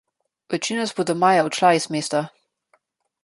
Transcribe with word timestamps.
Večina 0.51 0.81
nas 0.85 0.93
bo 0.99 1.03
do 1.09 1.15
maja 1.23 1.45
odšla 1.49 1.71
iz 1.79 1.85
mesta. 1.97 2.25